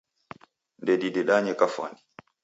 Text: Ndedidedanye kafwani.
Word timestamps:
Ndedidedanye 0.81 1.53
kafwani. 1.59 1.99